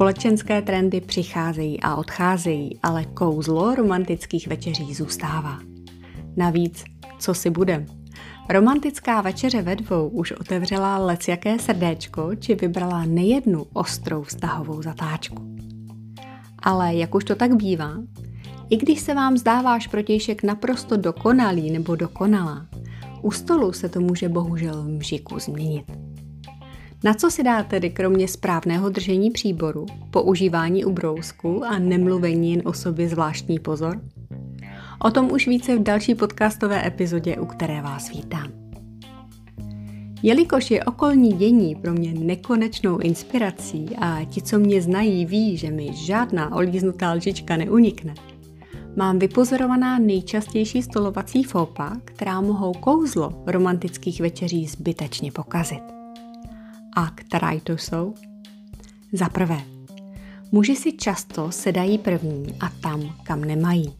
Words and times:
Společenské 0.00 0.62
trendy 0.62 1.00
přicházejí 1.00 1.80
a 1.80 1.96
odcházejí, 1.96 2.78
ale 2.82 3.04
kouzlo 3.04 3.74
romantických 3.74 4.48
večeří 4.48 4.94
zůstává. 4.94 5.58
Navíc, 6.36 6.84
co 7.18 7.34
si 7.34 7.50
budem? 7.50 7.86
Romantická 8.48 9.20
večeře 9.20 9.62
ve 9.62 9.76
dvou 9.76 10.08
už 10.08 10.32
otevřela 10.32 10.98
lecjaké 10.98 11.58
srdéčko, 11.58 12.30
či 12.34 12.54
vybrala 12.54 13.04
nejednu 13.04 13.66
ostrou 13.72 14.22
vztahovou 14.22 14.82
zatáčku. 14.82 15.56
Ale 16.62 16.94
jak 16.94 17.14
už 17.14 17.24
to 17.24 17.34
tak 17.34 17.54
bývá, 17.54 17.92
i 18.70 18.76
když 18.76 19.00
se 19.00 19.14
vám 19.14 19.36
zdá 19.36 19.62
váš 19.62 19.86
protějšek 19.86 20.42
naprosto 20.42 20.96
dokonalý 20.96 21.70
nebo 21.70 21.96
dokonalá, 21.96 22.66
u 23.22 23.30
stolu 23.30 23.72
se 23.72 23.88
to 23.88 24.00
může 24.00 24.28
bohužel 24.28 24.82
v 24.82 24.88
mžiku 24.88 25.38
změnit. 25.38 25.99
Na 27.04 27.14
co 27.14 27.30
si 27.30 27.42
dá 27.42 27.62
tedy 27.62 27.90
kromě 27.90 28.28
správného 28.28 28.88
držení 28.88 29.30
příboru, 29.30 29.86
používání 30.10 30.84
ubrousku 30.84 31.64
a 31.64 31.78
nemluvení 31.78 32.50
jen 32.50 32.62
o 32.64 32.72
sobě 32.72 33.08
zvláštní 33.08 33.58
pozor? 33.58 34.00
O 35.04 35.10
tom 35.10 35.32
už 35.32 35.48
více 35.48 35.76
v 35.76 35.82
další 35.82 36.14
podcastové 36.14 36.86
epizodě, 36.86 37.36
u 37.36 37.46
které 37.46 37.82
vás 37.82 38.10
vítám. 38.10 38.52
Jelikož 40.22 40.70
je 40.70 40.84
okolní 40.84 41.32
dění 41.32 41.74
pro 41.74 41.92
mě 41.92 42.14
nekonečnou 42.14 42.98
inspirací 42.98 43.96
a 44.00 44.24
ti, 44.24 44.42
co 44.42 44.58
mě 44.58 44.82
znají, 44.82 45.26
ví, 45.26 45.56
že 45.56 45.70
mi 45.70 45.92
žádná 45.94 46.54
olíznutá 46.54 47.12
lžička 47.12 47.56
neunikne, 47.56 48.14
mám 48.96 49.18
vypozorovaná 49.18 49.98
nejčastější 49.98 50.82
stolovací 50.82 51.44
fópa, 51.44 51.96
která 52.04 52.40
mohou 52.40 52.72
kouzlo 52.72 53.44
romantických 53.46 54.20
večeří 54.20 54.66
zbytečně 54.66 55.32
pokazit. 55.32 55.99
A 57.00 57.10
která 57.14 57.60
to 57.62 57.72
jsou? 57.72 58.14
Za 59.12 59.28
prvé, 59.28 59.60
muži 60.52 60.76
si 60.76 60.92
často 60.92 61.52
sedají 61.52 61.98
první 61.98 62.46
a 62.60 62.68
tam, 62.68 63.16
kam 63.22 63.40
nemají. 63.40 63.94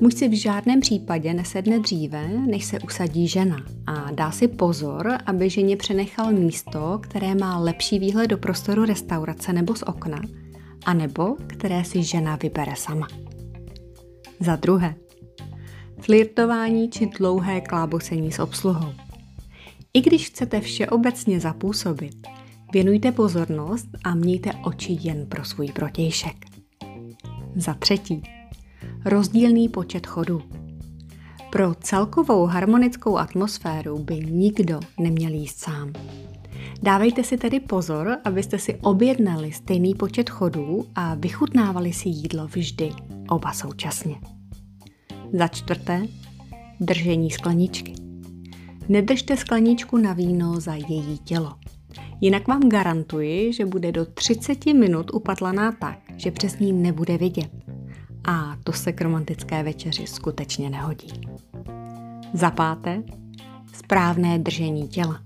Muž 0.00 0.14
si 0.14 0.28
v 0.28 0.40
žádném 0.40 0.80
případě 0.80 1.34
nesedne 1.34 1.78
dříve, 1.78 2.28
než 2.28 2.64
se 2.64 2.78
usadí 2.78 3.28
žena 3.28 3.56
a 3.86 4.10
dá 4.10 4.30
si 4.30 4.48
pozor, 4.48 5.18
aby 5.26 5.50
ženě 5.50 5.76
přenechal 5.76 6.32
místo, 6.32 7.00
které 7.02 7.34
má 7.34 7.58
lepší 7.58 7.98
výhled 7.98 8.26
do 8.26 8.38
prostoru 8.38 8.84
restaurace 8.84 9.52
nebo 9.52 9.74
z 9.74 9.82
okna, 9.82 10.20
anebo 10.84 11.36
které 11.46 11.84
si 11.84 12.02
žena 12.02 12.38
vybere 12.42 12.76
sama. 12.76 13.08
Za 14.40 14.56
druhé, 14.56 14.94
flirtování 16.00 16.90
či 16.90 17.06
dlouhé 17.06 17.60
klábosení 17.60 18.32
s 18.32 18.38
obsluhou. 18.38 18.92
I 19.94 20.00
když 20.00 20.26
chcete 20.26 20.60
všeobecně 20.60 21.40
zapůsobit, 21.40 22.26
věnujte 22.72 23.12
pozornost 23.12 23.88
a 24.04 24.14
mějte 24.14 24.50
oči 24.64 24.98
jen 25.00 25.26
pro 25.26 25.44
svůj 25.44 25.68
protějšek. 25.68 26.46
Za 27.56 27.74
třetí, 27.74 28.22
rozdílný 29.04 29.68
počet 29.68 30.06
chodů. 30.06 30.42
Pro 31.50 31.74
celkovou 31.74 32.46
harmonickou 32.46 33.16
atmosféru 33.16 33.98
by 33.98 34.14
nikdo 34.14 34.80
neměl 35.00 35.32
jíst 35.32 35.58
sám. 35.58 35.92
Dávejte 36.82 37.24
si 37.24 37.36
tedy 37.36 37.60
pozor, 37.60 38.16
abyste 38.24 38.58
si 38.58 38.74
objednali 38.74 39.52
stejný 39.52 39.94
počet 39.94 40.30
chodů 40.30 40.86
a 40.94 41.14
vychutnávali 41.14 41.92
si 41.92 42.08
jídlo 42.08 42.46
vždy 42.46 42.90
oba 43.28 43.52
současně. 43.52 44.16
Za 45.32 45.48
čtvrté, 45.48 46.02
držení 46.80 47.30
skleničky. 47.30 48.01
Nedržte 48.92 49.36
skleničku 49.36 49.96
na 49.96 50.12
víno 50.12 50.60
za 50.60 50.74
její 50.74 51.18
tělo. 51.18 51.54
Jinak 52.20 52.48
vám 52.48 52.68
garantuji, 52.68 53.52
že 53.52 53.66
bude 53.66 53.92
do 53.92 54.04
30 54.06 54.66
minut 54.66 55.10
upatlaná 55.14 55.72
tak, 55.72 55.98
že 56.16 56.30
přes 56.30 56.58
ní 56.58 56.72
nebude 56.72 57.18
vidět. 57.18 57.50
A 58.24 58.56
to 58.64 58.72
se 58.72 58.92
k 58.92 59.00
romantické 59.00 59.62
večeři 59.62 60.06
skutečně 60.06 60.70
nehodí. 60.70 61.08
Za 62.34 62.50
páté, 62.50 63.02
správné 63.72 64.38
držení 64.38 64.88
těla. 64.88 65.20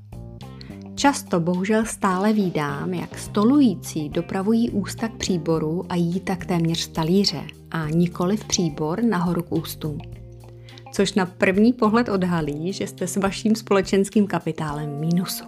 Často 0.95 1.41
bohužel 1.41 1.85
stále 1.85 2.33
vídám, 2.33 2.95
jak 2.95 3.19
stolující 3.19 4.09
dopravují 4.09 4.71
ústa 4.71 5.09
k 5.09 5.17
příboru 5.17 5.85
a 5.89 5.95
jí 5.95 6.21
tak 6.21 6.47
téměř 6.47 6.79
z 6.79 6.89
talíře 6.89 7.43
a 7.71 7.89
nikoli 7.89 8.37
v 8.37 8.45
příbor 8.45 9.03
nahoru 9.03 9.43
k 9.43 9.53
ústům 9.53 9.99
což 10.97 11.15
na 11.15 11.27
první 11.27 11.73
pohled 11.73 12.09
odhalí, 12.09 12.73
že 12.73 12.87
jste 12.87 13.07
s 13.07 13.17
vaším 13.17 13.57
společenským 13.57 14.27
kapitálem 14.27 15.01
mínusu. 15.01 15.45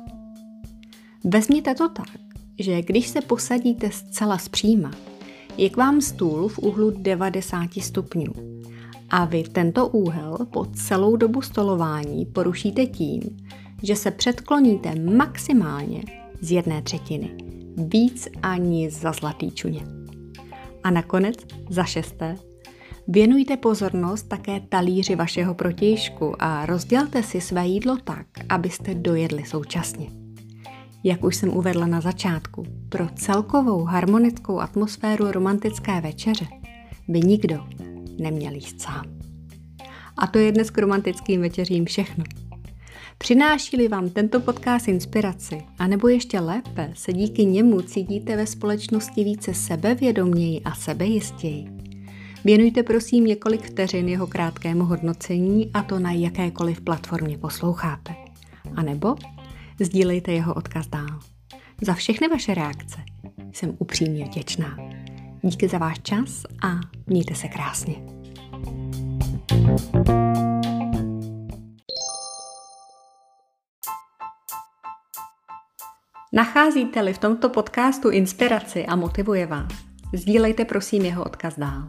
Vezměte 1.25 1.75
to 1.75 1.89
tak, 1.89 2.09
že 2.59 2.83
když 2.83 3.09
se 3.09 3.21
posadíte 3.21 3.91
zcela 3.91 4.39
zpříma, 4.39 4.91
je 5.57 5.71
k 5.71 5.77
vám 5.77 6.01
stůl 6.01 6.49
v 6.49 6.59
úhlu 6.59 6.91
90 6.91 7.71
stupňů 7.81 8.33
a 9.11 9.25
vy 9.25 9.43
tento 9.43 9.89
úhel 9.89 10.39
po 10.53 10.65
celou 10.65 11.17
dobu 11.17 11.43
stolování 11.43 12.27
porušíte 12.27 12.87
tím, 12.87 13.23
že 13.83 13.97
se 13.97 14.11
předkloníte 14.11 14.95
maximálně 14.95 16.03
z 16.41 16.53
jedné 16.53 16.83
třetiny, 16.83 17.31
víc 17.77 18.29
ani 18.43 18.91
za 18.91 19.13
zlatý 19.13 19.51
čuně. 19.51 19.81
A 20.85 20.91
nakonec, 20.91 21.37
za 21.71 21.85
šesté, 21.85 22.37
Věnujte 23.11 23.57
pozornost 23.57 24.29
také 24.29 24.61
talíři 24.61 25.15
vašeho 25.17 25.55
protějšku 25.55 26.43
a 26.43 26.67
rozdělte 26.67 27.23
si 27.23 27.41
své 27.41 27.67
jídlo 27.67 27.97
tak, 28.05 28.27
abyste 28.49 28.95
dojedli 28.95 29.45
současně. 29.45 30.07
Jak 31.05 31.25
už 31.25 31.37
jsem 31.37 31.57
uvedla 31.57 31.87
na 31.87 32.01
začátku, 32.01 32.67
pro 32.89 33.09
celkovou 33.09 33.85
harmonickou 33.85 34.61
atmosféru 34.61 35.33
romantické 35.33 36.01
večeře 36.01 36.47
by 37.09 37.21
nikdo 37.21 37.67
neměl 38.21 38.55
jíst 38.55 38.81
sám. 38.81 39.05
A 40.17 40.27
to 40.27 40.39
je 40.39 40.53
dnes 40.53 40.71
k 40.71 40.79
romantickým 40.79 41.41
večeřím 41.41 41.85
všechno. 41.85 42.25
Přináší-li 43.19 43.89
vám 43.89 44.11
tento 44.11 44.41
podcast 44.41 44.89
inspiraci, 44.89 45.63
anebo 45.79 46.09
ještě 46.09 46.41
lépe 46.41 46.93
se 46.95 47.13
díky 47.13 47.45
němu 47.45 47.81
cítíte 47.81 48.37
ve 48.37 48.47
společnosti 48.47 49.25
více 49.25 49.55
sebevědoměji 49.55 50.61
a 50.61 50.75
sebejistěji, 50.75 51.78
Věnujte 52.45 52.83
prosím 52.83 53.25
několik 53.25 53.63
vteřin 53.63 54.09
jeho 54.09 54.27
krátkému 54.27 54.85
hodnocení 54.85 55.71
a 55.75 55.83
to 55.83 55.99
na 55.99 56.13
jakékoliv 56.13 56.81
platformě 56.81 57.39
posloucháte. 57.39 58.15
A 58.75 58.83
nebo 58.83 59.17
sdílejte 59.81 60.33
jeho 60.33 60.55
odkaz 60.55 60.87
dál. 60.87 61.21
Za 61.83 61.95
všechny 61.95 62.29
vaše 62.29 62.55
reakce 62.55 63.05
jsem 63.53 63.77
upřímně 63.79 64.25
vděčná. 64.25 64.77
Díky 65.43 65.69
za 65.69 65.79
váš 65.79 65.99
čas 66.03 66.43
a 66.63 66.81
mějte 67.07 67.35
se 67.35 67.49
krásně. 67.49 67.95
Nacházíte-li 76.33 77.13
v 77.13 77.19
tomto 77.19 77.49
podcastu 77.49 78.11
inspiraci 78.11 78.87
a 78.87 78.97
motivuje 78.97 79.47
vás, 79.47 79.73
sdílejte 80.15 80.65
prosím 80.65 81.05
jeho 81.05 81.25
odkaz 81.25 81.59
dál. 81.59 81.89